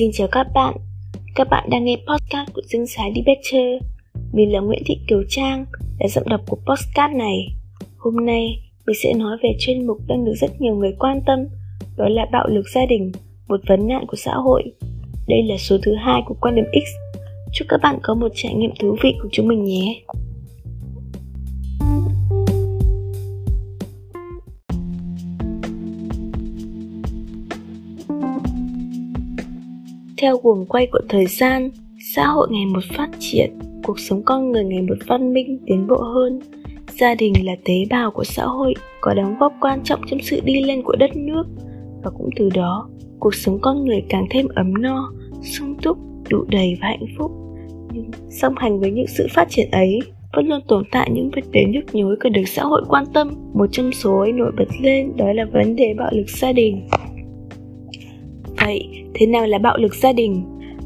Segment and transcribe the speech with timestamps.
[0.00, 0.74] Xin chào các bạn,
[1.34, 3.82] các bạn đang nghe podcast của Dương Sái Đi Better
[4.32, 5.64] Mình là Nguyễn Thị Kiều Trang,
[5.98, 7.48] là giọng đọc của podcast này.
[7.96, 11.38] Hôm nay, mình sẽ nói về chuyên mục đang được rất nhiều người quan tâm
[11.96, 13.12] Đó là bạo lực gia đình,
[13.48, 14.62] một vấn nạn của xã hội.
[15.28, 17.18] Đây là số thứ hai của quan điểm X.
[17.52, 20.02] Chúc các bạn có một trải nghiệm thú vị của chúng mình nhé.
[30.20, 31.70] Theo guồng quay của thời gian,
[32.14, 35.86] xã hội ngày một phát triển, cuộc sống con người ngày một văn minh, tiến
[35.86, 36.40] bộ hơn.
[36.88, 40.40] Gia đình là tế bào của xã hội, có đóng góp quan trọng trong sự
[40.44, 41.44] đi lên của đất nước
[42.02, 42.88] và cũng từ đó,
[43.18, 45.98] cuộc sống con người càng thêm ấm no, sung túc,
[46.30, 47.30] đủ đầy và hạnh phúc.
[47.92, 49.98] Nhưng song hành với những sự phát triển ấy,
[50.36, 53.30] vẫn luôn tồn tại những vấn đề nhức nhối cần được xã hội quan tâm.
[53.54, 56.88] Một trong số ấy nổi bật lên đó là vấn đề bạo lực gia đình.
[58.70, 60.42] Vậy, thế nào là bạo lực gia đình?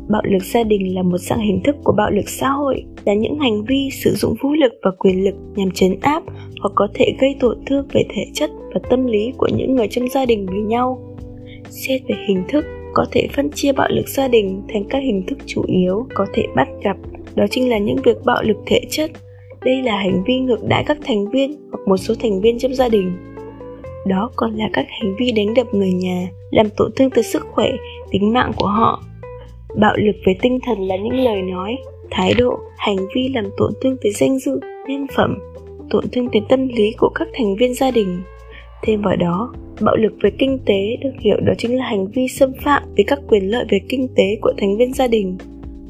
[0.09, 3.15] Bạo lực gia đình là một dạng hình thức của bạo lực xã hội, là
[3.15, 6.23] những hành vi sử dụng vũ lực và quyền lực nhằm chấn áp
[6.61, 9.89] hoặc có thể gây tổn thương về thể chất và tâm lý của những người
[9.89, 11.17] trong gia đình với nhau.
[11.71, 12.65] Xét về hình thức,
[12.95, 16.27] có thể phân chia bạo lực gia đình thành các hình thức chủ yếu có
[16.35, 16.97] thể bắt gặp,
[17.35, 19.11] đó chính là những việc bạo lực thể chất.
[19.65, 22.75] Đây là hành vi ngược đãi các thành viên hoặc một số thành viên trong
[22.75, 23.13] gia đình
[24.07, 27.47] đó còn là các hành vi đánh đập người nhà, làm tổn thương tới sức
[27.53, 27.71] khỏe,
[28.11, 29.03] tính mạng của họ.
[29.81, 31.77] Bạo lực về tinh thần là những lời nói,
[32.11, 35.39] thái độ, hành vi làm tổn thương tới danh dự, nhân phẩm,
[35.91, 38.23] tổn thương tới tâm lý của các thành viên gia đình.
[38.83, 42.29] Thêm vào đó, bạo lực về kinh tế được hiểu đó chính là hành vi
[42.29, 45.37] xâm phạm tới các quyền lợi về kinh tế của thành viên gia đình.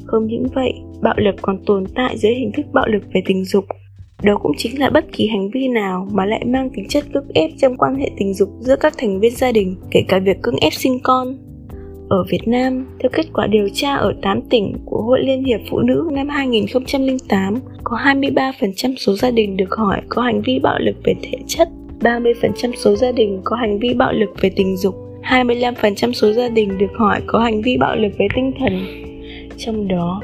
[0.05, 3.45] Không những vậy, bạo lực còn tồn tại dưới hình thức bạo lực về tình
[3.45, 3.65] dục
[4.23, 7.27] đó cũng chính là bất kỳ hành vi nào mà lại mang tính chất cưỡng
[7.33, 10.41] ép trong quan hệ tình dục giữa các thành viên gia đình, kể cả việc
[10.41, 11.37] cưỡng ép sinh con.
[12.09, 15.59] Ở Việt Nam, theo kết quả điều tra ở 8 tỉnh của Hội Liên hiệp
[15.69, 20.79] Phụ nữ năm 2008, có 23% số gia đình được hỏi có hành vi bạo
[20.79, 21.69] lực về thể chất,
[21.99, 26.49] 30% số gia đình có hành vi bạo lực về tình dục, 25% số gia
[26.49, 28.79] đình được hỏi có hành vi bạo lực về tinh thần.
[29.57, 30.21] Trong đó,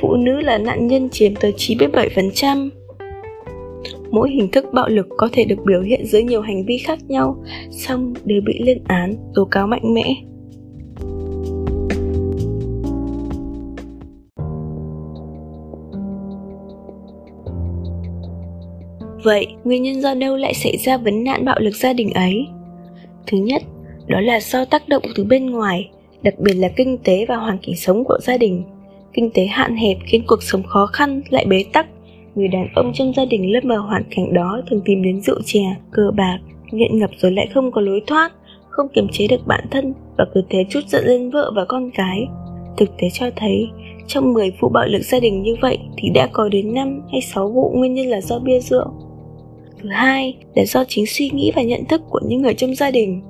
[0.00, 2.70] phụ nữ là nạn nhân chiếm tới 97%,
[4.12, 6.98] mỗi hình thức bạo lực có thể được biểu hiện dưới nhiều hành vi khác
[7.08, 10.14] nhau song đều bị lên án tố cáo mạnh mẽ
[19.24, 22.46] Vậy, nguyên nhân do đâu lại xảy ra vấn nạn bạo lực gia đình ấy?
[23.26, 23.62] Thứ nhất,
[24.06, 25.90] đó là do tác động từ bên ngoài,
[26.22, 28.64] đặc biệt là kinh tế và hoàn cảnh sống của gia đình.
[29.12, 31.86] Kinh tế hạn hẹp khiến cuộc sống khó khăn lại bế tắc
[32.34, 35.40] người đàn ông trong gia đình lâm vào hoàn cảnh đó thường tìm đến rượu
[35.44, 36.38] chè cờ bạc
[36.70, 38.32] nghiện ngập rồi lại không có lối thoát
[38.68, 41.90] không kiềm chế được bản thân và cứ thế chút giận lên vợ và con
[41.94, 42.28] cái
[42.76, 43.70] thực tế cho thấy
[44.06, 47.20] trong 10 vụ bạo lực gia đình như vậy thì đã có đến 5 hay
[47.20, 48.86] 6 vụ nguyên nhân là do bia rượu.
[49.82, 52.90] Thứ hai là do chính suy nghĩ và nhận thức của những người trong gia
[52.90, 53.22] đình.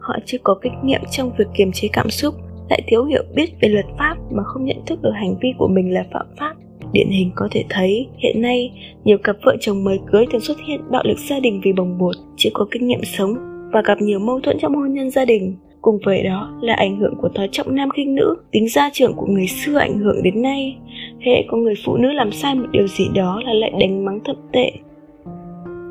[0.00, 2.34] Họ chưa có kinh nghiệm trong việc kiềm chế cảm xúc,
[2.70, 5.68] lại thiếu hiểu biết về luật pháp mà không nhận thức được hành vi của
[5.68, 6.54] mình là phạm pháp
[6.92, 8.72] Điển hình có thể thấy, hiện nay,
[9.04, 11.98] nhiều cặp vợ chồng mới cưới thường xuất hiện bạo lực gia đình vì bồng
[11.98, 13.34] bột, chưa có kinh nghiệm sống
[13.72, 15.56] và gặp nhiều mâu thuẫn trong hôn nhân gia đình.
[15.82, 19.14] Cùng với đó là ảnh hưởng của thói trọng nam khinh nữ, tính gia trưởng
[19.16, 20.76] của người xưa ảnh hưởng đến nay.
[21.20, 24.20] Hệ có người phụ nữ làm sai một điều gì đó là lại đánh mắng
[24.24, 24.72] thậm tệ.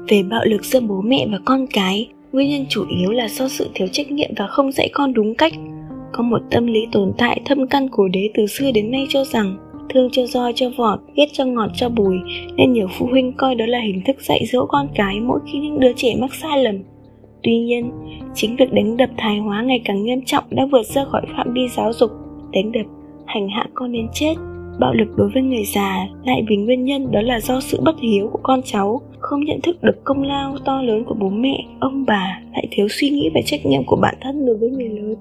[0.07, 3.47] Về bạo lực giữa bố mẹ và con cái, nguyên nhân chủ yếu là do
[3.47, 5.53] sự thiếu trách nhiệm và không dạy con đúng cách.
[6.13, 9.23] Có một tâm lý tồn tại thâm căn cổ đế từ xưa đến nay cho
[9.23, 9.57] rằng
[9.89, 12.15] thương cho roi, cho vọt, ghét cho ngọt, cho bùi.
[12.55, 15.59] Nên nhiều phụ huynh coi đó là hình thức dạy dỗ con cái mỗi khi
[15.59, 16.75] những đứa trẻ mắc sai lầm.
[17.43, 17.91] Tuy nhiên,
[18.35, 21.53] chính việc đánh đập thái hóa ngày càng nghiêm trọng đã vượt ra khỏi phạm
[21.53, 22.11] vi giáo dục.
[22.51, 22.85] Đánh đập,
[23.25, 24.35] hành hạ con đến chết,
[24.79, 27.95] bạo lực đối với người già lại vì nguyên nhân đó là do sự bất
[28.01, 29.01] hiếu của con cháu.
[29.19, 32.87] Không nhận thức được công lao to lớn của bố mẹ, ông bà, lại thiếu
[32.89, 35.15] suy nghĩ về trách nhiệm của bản thân đối với người lớn.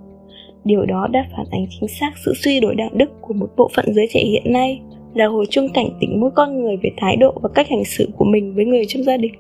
[0.66, 3.70] Điều đó đã phản ánh chính xác sự suy đổi đạo đức của một bộ
[3.74, 4.80] phận giới trẻ hiện nay,
[5.14, 8.08] là hồi chuông cảnh tỉnh mỗi con người về thái độ và cách hành xử
[8.16, 9.34] của mình với người trong gia đình.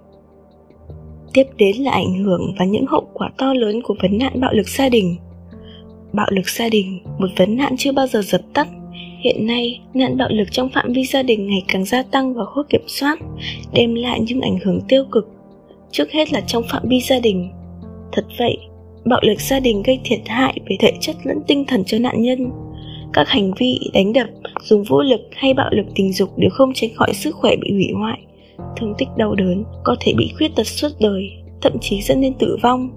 [1.32, 4.52] Tiếp đến là ảnh hưởng và những hậu quả to lớn của vấn nạn bạo
[4.52, 5.16] lực gia đình.
[6.12, 8.68] Bạo lực gia đình, một vấn nạn chưa bao giờ dập tắt.
[9.20, 12.44] Hiện nay, nạn bạo lực trong phạm vi gia đình ngày càng gia tăng và
[12.44, 13.18] khó kiểm soát,
[13.74, 15.28] đem lại những ảnh hưởng tiêu cực.
[15.90, 17.50] Trước hết là trong phạm vi gia đình.
[18.12, 18.58] Thật vậy,
[19.06, 22.22] bạo lực gia đình gây thiệt hại về thể chất lẫn tinh thần cho nạn
[22.22, 22.50] nhân.
[23.12, 24.28] Các hành vi đánh đập,
[24.62, 27.72] dùng vũ lực hay bạo lực tình dục đều không tránh khỏi sức khỏe bị
[27.72, 28.18] hủy hoại,
[28.76, 31.30] thương tích đau đớn, có thể bị khuyết tật suốt đời,
[31.62, 32.88] thậm chí dẫn đến tử vong.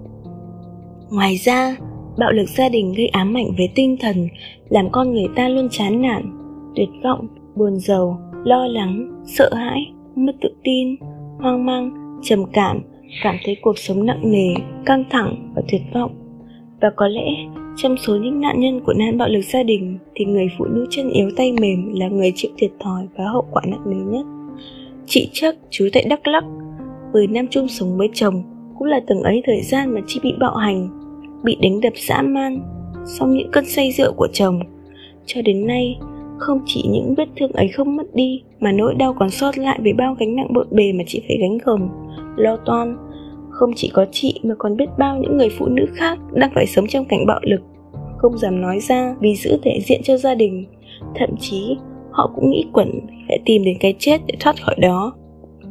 [1.10, 1.76] Ngoài ra,
[2.18, 4.28] bạo lực gia đình gây ám ảnh về tinh thần,
[4.68, 6.22] làm con người ta luôn chán nản,
[6.76, 10.96] tuyệt vọng, buồn rầu lo lắng, sợ hãi, mất tự tin,
[11.40, 11.90] hoang mang,
[12.22, 12.82] trầm cảm
[13.22, 14.54] cảm thấy cuộc sống nặng nề,
[14.86, 16.10] căng thẳng và tuyệt vọng.
[16.80, 17.26] Và có lẽ
[17.76, 20.86] trong số những nạn nhân của nạn bạo lực gia đình thì người phụ nữ
[20.90, 24.26] chân yếu tay mềm là người chịu thiệt thòi và hậu quả nặng nề nhất.
[25.06, 26.44] Chị chắc chú tại đắk lắc
[27.12, 28.42] 10 năm chung sống với chồng,
[28.78, 30.88] cũng là từng ấy thời gian mà chị bị bạo hành,
[31.42, 32.60] bị đánh đập dã man
[33.06, 34.60] sau những cơn say rượu của chồng.
[35.26, 35.98] Cho đến nay
[36.40, 39.78] không chỉ những vết thương ấy không mất đi, mà nỗi đau còn sót lại
[39.82, 41.88] với bao gánh nặng bộn bề mà chị phải gánh gồng.
[42.36, 42.96] Lo toan,
[43.50, 46.66] không chỉ có chị mà còn biết bao những người phụ nữ khác đang phải
[46.66, 47.60] sống trong cảnh bạo lực.
[48.18, 50.66] Không dám nói ra vì giữ thể diện cho gia đình,
[51.14, 51.76] thậm chí
[52.10, 55.12] họ cũng nghĩ quẩn sẽ tìm đến cái chết để thoát khỏi đó.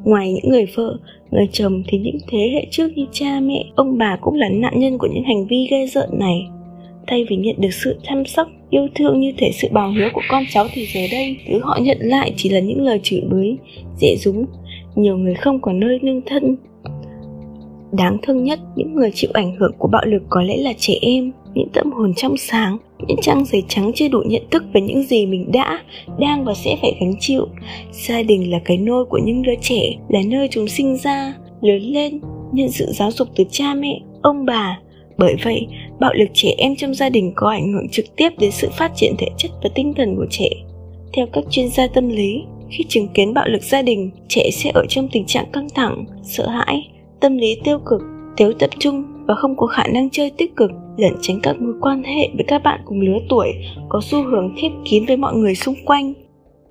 [0.04, 0.98] Ngoài những người vợ,
[1.32, 4.80] người chồng thì những thế hệ trước như cha mẹ, ông bà cũng là nạn
[4.80, 6.48] nhân của những hành vi ghê rợn này
[7.10, 10.22] thay vì nhận được sự chăm sóc, yêu thương như thể sự bào hiếu của
[10.30, 13.58] con cháu thì giờ đây, thứ họ nhận lại chỉ là những lời chửi bới,
[14.00, 14.46] dễ dúng.
[14.96, 16.58] Nhiều người không có nơi nương thân.
[17.92, 20.94] Đáng thương nhất, những người chịu ảnh hưởng của bạo lực có lẽ là trẻ
[21.02, 21.32] em.
[21.54, 22.78] Những tâm hồn trong sáng,
[23.08, 25.80] những trang giấy trắng chưa đủ nhận thức về những gì mình đã,
[26.20, 27.48] đang và sẽ phải gánh chịu.
[27.92, 31.82] Gia đình là cái nôi của những đứa trẻ, là nơi chúng sinh ra, lớn
[31.82, 32.20] lên,
[32.52, 34.80] nhận sự giáo dục từ cha mẹ, ông bà.
[35.18, 35.68] Bởi vậy
[36.00, 38.92] bạo lực trẻ em trong gia đình có ảnh hưởng trực tiếp đến sự phát
[38.96, 40.50] triển thể chất và tinh thần của trẻ.
[41.14, 44.72] Theo các chuyên gia tâm lý, khi chứng kiến bạo lực gia đình, trẻ sẽ
[44.74, 46.88] ở trong tình trạng căng thẳng, sợ hãi,
[47.20, 48.02] tâm lý tiêu cực,
[48.38, 51.74] thiếu tập trung và không có khả năng chơi tích cực, lẩn tránh các mối
[51.82, 53.54] quan hệ với các bạn cùng lứa tuổi,
[53.90, 56.14] có xu hướng khép kín với mọi người xung quanh.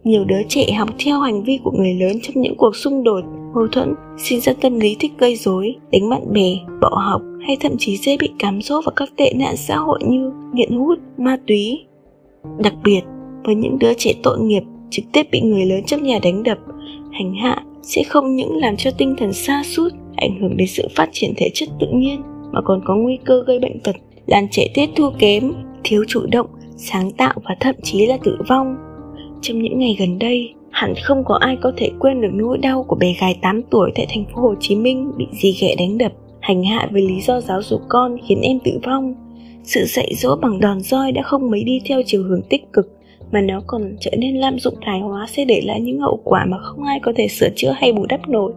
[0.04, 3.20] Nhiều đứa trẻ học theo hành vi của người lớn trong những cuộc xung đột
[3.58, 7.56] mâu thuẫn, sinh ra tâm lý thích gây rối, đánh bạn bè bỏ học, hay
[7.60, 10.98] thậm chí dễ bị cám dỗ vào các tệ nạn xã hội như nghiện hút,
[11.18, 11.86] ma túy.
[12.58, 13.00] Đặc biệt,
[13.44, 16.58] với những đứa trẻ tội nghiệp trực tiếp bị người lớn trong nhà đánh đập,
[17.12, 20.88] hành hạ sẽ không những làm cho tinh thần xa suốt ảnh hưởng đến sự
[20.96, 22.22] phát triển thể chất tự nhiên,
[22.52, 23.96] mà còn có nguy cơ gây bệnh tật.
[24.26, 25.52] Làm trẻ tiết thu kém,
[25.84, 26.46] thiếu chủ động,
[26.76, 28.76] sáng tạo và thậm chí là tử vong.
[29.40, 32.84] Trong những ngày gần đây hẳn không có ai có thể quên được nỗi đau
[32.88, 35.98] của bé gái 8 tuổi tại thành phố Hồ Chí Minh bị dì ghẻ đánh
[35.98, 39.14] đập, hành hạ với lý do giáo dục con khiến em tử vong.
[39.64, 42.92] Sự dạy dỗ bằng đòn roi đã không mấy đi theo chiều hướng tích cực
[43.32, 46.44] mà nó còn trở nên lạm dụng thái hóa sẽ để lại những hậu quả
[46.44, 48.52] mà không ai có thể sửa chữa hay bù đắp nổi.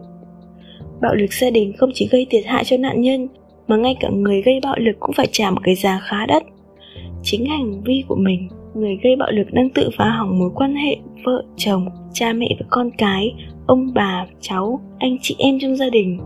[1.00, 3.28] Bạo lực gia đình không chỉ gây thiệt hại cho nạn nhân
[3.68, 6.42] mà ngay cả người gây bạo lực cũng phải trả một cái giá khá đắt.
[7.22, 10.74] Chính hành vi của mình, người gây bạo lực đang tự phá hỏng mối quan
[10.74, 13.34] hệ vợ, chồng, cha mẹ và con cái,
[13.66, 16.18] ông bà, cháu, anh chị em trong gia đình.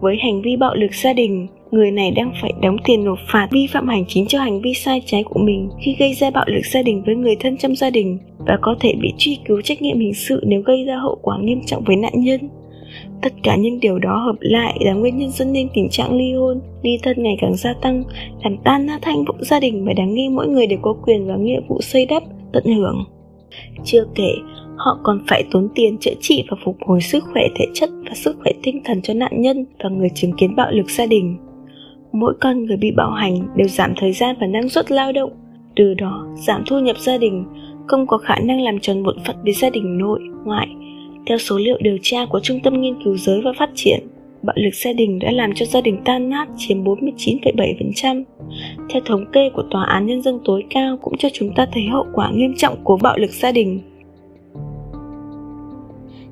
[0.00, 3.48] Với hành vi bạo lực gia đình, người này đang phải đóng tiền nộp phạt
[3.50, 6.44] vi phạm hành chính cho hành vi sai trái của mình khi gây ra bạo
[6.48, 9.60] lực gia đình với người thân trong gia đình và có thể bị truy cứu
[9.60, 12.40] trách nhiệm hình sự nếu gây ra hậu quả nghiêm trọng với nạn nhân.
[13.22, 16.32] Tất cả những điều đó hợp lại là nguyên nhân dẫn đến tình trạng ly
[16.32, 18.02] hôn, ly thân ngày càng gia tăng,
[18.42, 21.26] làm tan nát thanh vụ gia đình và đáng nghi mỗi người đều có quyền
[21.26, 22.22] và nghĩa vụ xây đắp,
[22.52, 23.04] tận hưởng.
[23.84, 24.32] Chưa kể,
[24.76, 28.14] họ còn phải tốn tiền chữa trị và phục hồi sức khỏe thể chất và
[28.14, 31.36] sức khỏe tinh thần cho nạn nhân và người chứng kiến bạo lực gia đình.
[32.12, 35.30] Mỗi con người bị bạo hành đều giảm thời gian và năng suất lao động,
[35.76, 37.44] từ đó giảm thu nhập gia đình,
[37.86, 40.68] không có khả năng làm tròn bổn phận với gia đình nội, ngoại.
[41.30, 44.00] Theo số liệu điều tra của Trung tâm Nghiên cứu Giới và Phát triển,
[44.42, 48.24] bạo lực gia đình đã làm cho gia đình tan nát chiếm 49,7%.
[48.90, 51.82] Theo thống kê của Tòa án Nhân dân tối cao cũng cho chúng ta thấy
[51.92, 53.80] hậu quả nghiêm trọng của bạo lực gia đình.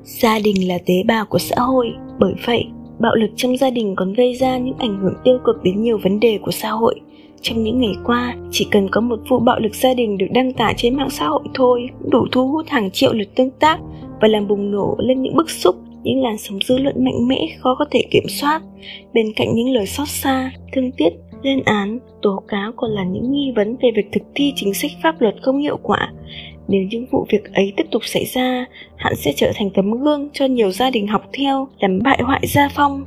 [0.03, 2.65] Gia đình là tế bào của xã hội, bởi vậy
[2.99, 5.99] bạo lực trong gia đình còn gây ra những ảnh hưởng tiêu cực đến nhiều
[6.03, 6.95] vấn đề của xã hội.
[7.41, 10.53] Trong những ngày qua, chỉ cần có một vụ bạo lực gia đình được đăng
[10.53, 13.79] tải trên mạng xã hội thôi, đủ thu hút hàng triệu lượt tương tác
[14.21, 17.47] và làm bùng nổ lên những bức xúc, những làn sóng dư luận mạnh mẽ
[17.59, 18.61] khó có thể kiểm soát.
[19.13, 21.09] Bên cạnh những lời xót xa, thương tiếc,
[21.43, 24.91] lên án, tố cáo còn là những nghi vấn về việc thực thi chính sách
[25.03, 26.13] pháp luật không hiệu quả.
[26.67, 30.29] Nếu những vụ việc ấy tiếp tục xảy ra, hắn sẽ trở thành tấm gương
[30.33, 33.05] cho nhiều gia đình học theo làm bại hoại gia phong.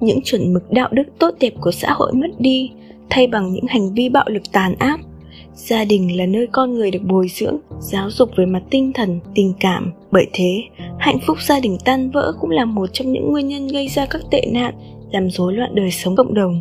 [0.00, 2.70] Những chuẩn mực đạo đức tốt đẹp của xã hội mất đi,
[3.10, 5.00] thay bằng những hành vi bạo lực tàn ác.
[5.54, 9.20] Gia đình là nơi con người được bồi dưỡng, giáo dục về mặt tinh thần,
[9.34, 10.62] tình cảm bởi thế,
[10.98, 14.06] hạnh phúc gia đình tan vỡ cũng là một trong những nguyên nhân gây ra
[14.06, 14.74] các tệ nạn,
[15.12, 16.60] làm rối loạn đời sống cộng đồng.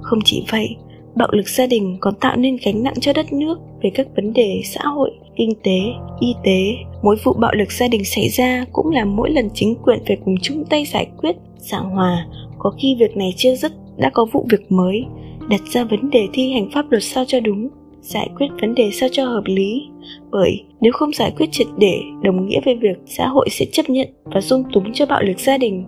[0.00, 0.76] Không chỉ vậy,
[1.14, 4.32] bạo lực gia đình còn tạo nên gánh nặng cho đất nước về các vấn
[4.32, 5.80] đề xã hội, kinh tế,
[6.20, 6.74] y tế.
[7.02, 10.16] Mỗi vụ bạo lực gia đình xảy ra cũng là mỗi lần chính quyền phải
[10.24, 12.26] cùng chung tay giải quyết giảng hòa.
[12.58, 15.04] Có khi việc này chưa dứt, đã có vụ việc mới,
[15.50, 17.68] đặt ra vấn đề thi hành pháp luật sao cho đúng
[18.08, 19.82] giải quyết vấn đề sao cho hợp lý
[20.30, 23.90] bởi nếu không giải quyết triệt để đồng nghĩa với việc xã hội sẽ chấp
[23.90, 25.84] nhận và dung túng cho bạo lực gia đình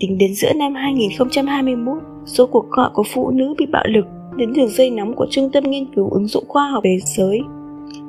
[0.00, 4.52] tính đến giữa năm 2021 số cuộc gọi của phụ nữ bị bạo lực đến
[4.52, 7.40] đường dây nóng của Trung tâm Nghiên cứu ứng dụng khoa học về giới,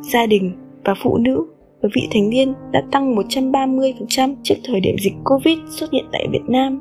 [0.01, 0.51] gia đình
[0.85, 1.45] và phụ nữ
[1.81, 6.27] và vị thành niên đã tăng 130% trước thời điểm dịch Covid xuất hiện tại
[6.31, 6.79] Việt Nam.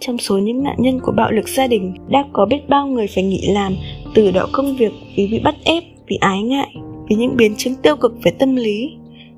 [0.00, 3.06] Trong số những nạn nhân của bạo lực gia đình đã có biết bao người
[3.14, 3.72] phải nghỉ làm
[4.16, 6.74] từ bỏ công việc vì bị bắt ép, vì ái ngại,
[7.08, 8.90] vì những biến chứng tiêu cực về tâm lý.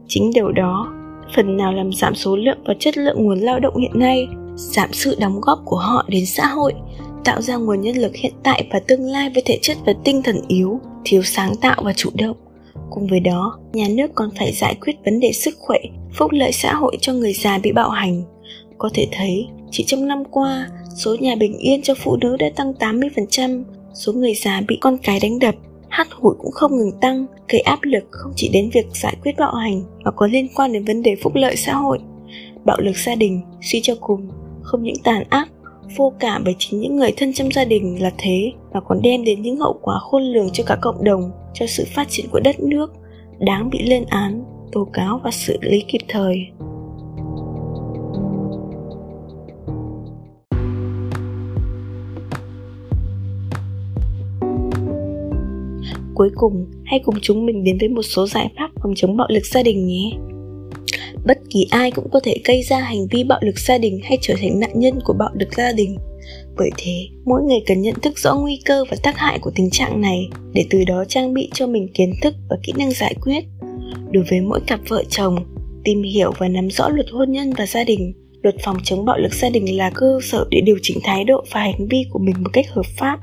[0.08, 0.94] Chính điều đó
[1.36, 4.92] phần nào làm giảm số lượng và chất lượng nguồn lao động hiện nay, giảm
[4.92, 6.74] sự đóng góp của họ đến xã hội,
[7.24, 10.22] tạo ra nguồn nhân lực hiện tại và tương lai với thể chất và tinh
[10.22, 12.36] thần yếu, thiếu sáng tạo và chủ động.
[12.90, 15.78] Cùng với đó, nhà nước còn phải giải quyết vấn đề sức khỏe,
[16.14, 18.22] phúc lợi xã hội cho người già bị bạo hành.
[18.78, 22.50] Có thể thấy, chỉ trong năm qua, số nhà bình yên cho phụ nữ đã
[22.56, 23.64] tăng 80%,
[23.98, 25.54] số người già bị con cái đánh đập,
[25.88, 29.32] hát hủi cũng không ngừng tăng, gây áp lực không chỉ đến việc giải quyết
[29.38, 31.98] bạo hành mà còn liên quan đến vấn đề phúc lợi xã hội.
[32.64, 34.28] Bạo lực gia đình, suy cho cùng,
[34.62, 35.48] không những tàn ác
[35.96, 39.24] vô cảm bởi chính những người thân trong gia đình là thế mà còn đem
[39.24, 42.40] đến những hậu quả khôn lường cho cả cộng đồng cho sự phát triển của
[42.40, 42.92] đất nước
[43.38, 46.36] đáng bị lên án tố cáo và xử lý kịp thời
[56.18, 59.26] cuối cùng hãy cùng chúng mình đến với một số giải pháp phòng chống bạo
[59.30, 60.10] lực gia đình nhé.
[61.26, 64.18] Bất kỳ ai cũng có thể gây ra hành vi bạo lực gia đình hay
[64.20, 65.96] trở thành nạn nhân của bạo lực gia đình.
[66.56, 69.70] Bởi thế, mỗi người cần nhận thức rõ nguy cơ và tác hại của tình
[69.70, 73.14] trạng này, để từ đó trang bị cho mình kiến thức và kỹ năng giải
[73.22, 73.44] quyết.
[74.10, 75.36] Đối với mỗi cặp vợ chồng,
[75.84, 79.18] tìm hiểu và nắm rõ luật hôn nhân và gia đình, luật phòng chống bạo
[79.18, 82.18] lực gia đình là cơ sở để điều chỉnh thái độ và hành vi của
[82.18, 83.20] mình một cách hợp pháp.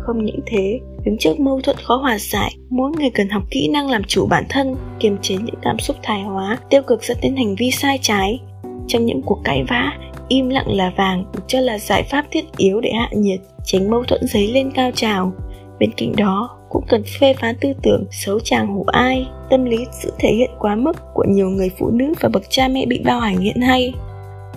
[0.00, 3.68] Không những thế đứng trước mâu thuẫn khó hòa giải, mỗi người cần học kỹ
[3.68, 7.16] năng làm chủ bản thân, kiềm chế những cảm xúc thái hóa, tiêu cực dẫn
[7.22, 8.40] đến hành vi sai trái.
[8.88, 9.92] Trong những cuộc cãi vã,
[10.28, 13.90] im lặng là vàng được cho là giải pháp thiết yếu để hạ nhiệt, tránh
[13.90, 15.32] mâu thuẫn dấy lên cao trào.
[15.78, 19.76] Bên cạnh đó, cũng cần phê phán tư tưởng, xấu chàng hủ ai, tâm lý
[20.02, 23.00] sự thể hiện quá mức của nhiều người phụ nữ và bậc cha mẹ bị
[23.04, 23.92] bao hành hiện nay.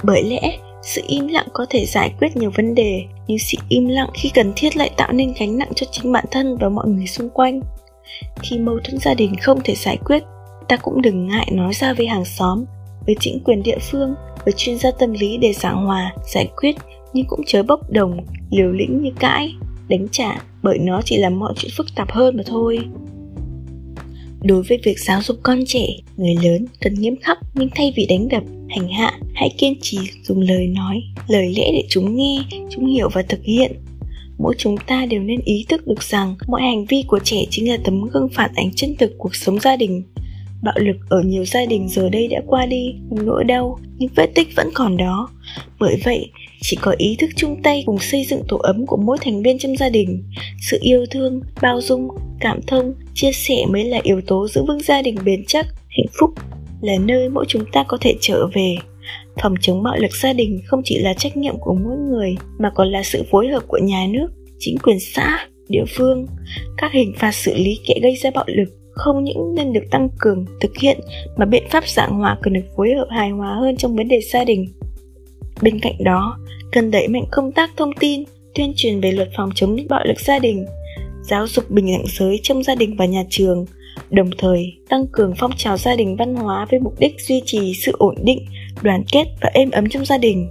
[0.04, 3.88] Bởi lẽ sự im lặng có thể giải quyết nhiều vấn đề, nhưng sự im
[3.88, 6.88] lặng khi cần thiết lại tạo nên gánh nặng cho chính bản thân và mọi
[6.88, 7.62] người xung quanh.
[8.42, 10.24] Khi mâu thuẫn gia đình không thể giải quyết,
[10.68, 12.66] ta cũng đừng ngại nói ra với hàng xóm,
[13.06, 16.76] với chính quyền địa phương, với chuyên gia tâm lý để giảng hòa, giải quyết,
[17.14, 18.18] nhưng cũng chớ bốc đồng,
[18.52, 19.54] liều lĩnh như cãi,
[19.88, 22.80] đánh trả, bởi nó chỉ làm mọi chuyện phức tạp hơn mà thôi.
[24.42, 25.88] Đối với việc giáo dục con trẻ,
[26.18, 28.44] người lớn cần nghiêm khắc nhưng thay vì đánh đập
[28.78, 32.38] hành hạ, hãy kiên trì dùng lời nói, lời lẽ để chúng nghe,
[32.70, 33.72] chúng hiểu và thực hiện.
[34.38, 37.70] Mỗi chúng ta đều nên ý thức được rằng mọi hành vi của trẻ chính
[37.70, 40.04] là tấm gương phản ánh chân thực cuộc sống gia đình.
[40.64, 44.28] Bạo lực ở nhiều gia đình giờ đây đã qua đi nỗi đau nhưng vết
[44.36, 45.30] tích vẫn còn đó.
[45.80, 46.30] Bởi vậy,
[46.62, 49.60] chỉ có ý thức chung tay cùng xây dựng tổ ấm của mỗi thành viên
[49.60, 50.24] trong gia đình,
[50.62, 52.08] sự yêu thương, bao dung,
[52.40, 56.08] cảm thông, chia sẻ mới là yếu tố giữ vững gia đình bền chắc, hạnh
[56.20, 56.30] phúc
[56.84, 58.76] là nơi mỗi chúng ta có thể trở về.
[59.42, 62.72] Phòng chống bạo lực gia đình không chỉ là trách nhiệm của mỗi người, mà
[62.76, 64.28] còn là sự phối hợp của nhà nước,
[64.60, 66.28] chính quyền xã, địa phương.
[66.78, 70.10] Các hình phạt xử lý kẻ gây ra bạo lực không những nên được tăng
[70.20, 71.00] cường, thực hiện,
[71.38, 74.20] mà biện pháp giảng hòa cần được phối hợp hài hòa hơn trong vấn đề
[74.22, 74.68] gia đình.
[75.62, 76.38] Bên cạnh đó,
[76.72, 78.24] cần đẩy mạnh công tác thông tin,
[78.56, 80.66] tuyên truyền về luật phòng chống bạo lực gia đình,
[81.24, 83.66] giáo dục bình đẳng giới trong gia đình và nhà trường
[84.10, 87.74] đồng thời tăng cường phong trào gia đình văn hóa với mục đích duy trì
[87.74, 88.46] sự ổn định,
[88.82, 90.48] đoàn kết và êm ấm trong gia đình.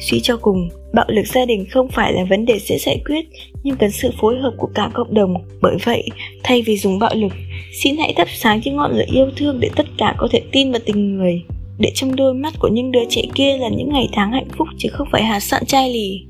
[0.00, 3.26] Suy cho cùng, bạo lực gia đình không phải là vấn đề dễ giải quyết,
[3.62, 5.34] nhưng cần sự phối hợp của cả cộng đồng.
[5.60, 6.08] Bởi vậy,
[6.42, 7.32] thay vì dùng bạo lực,
[7.82, 10.72] xin hãy thắp sáng những ngọn lửa yêu thương để tất cả có thể tin
[10.72, 11.42] vào tình người,
[11.78, 14.68] để trong đôi mắt của những đứa trẻ kia là những ngày tháng hạnh phúc
[14.78, 16.26] chứ không phải hạt sạn chai lì.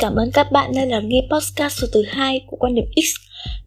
[0.00, 3.08] Cảm ơn các bạn đã lắng nghe podcast số thứ hai của quan điểm X,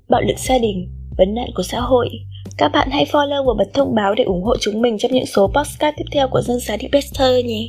[0.09, 2.09] bạo lực gia đình, vấn nạn của xã hội.
[2.57, 5.25] Các bạn hãy follow và bật thông báo để ủng hộ chúng mình trong những
[5.25, 7.67] số podcast tiếp theo của dân giá Better nhé.